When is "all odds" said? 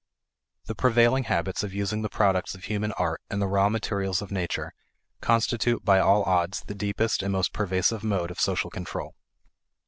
5.99-6.61